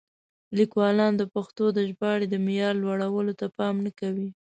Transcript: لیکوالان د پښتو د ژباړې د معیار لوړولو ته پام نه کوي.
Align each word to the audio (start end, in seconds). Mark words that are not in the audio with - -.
لیکوالان 0.57 1.11
د 1.17 1.23
پښتو 1.33 1.65
د 1.77 1.79
ژباړې 1.89 2.25
د 2.29 2.35
معیار 2.45 2.75
لوړولو 2.83 3.33
ته 3.39 3.45
پام 3.57 3.75
نه 3.85 3.91
کوي. 3.99 4.29